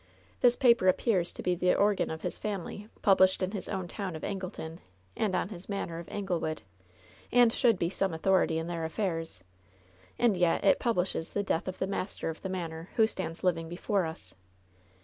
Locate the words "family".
2.39-2.87